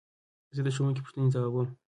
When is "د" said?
0.65-0.69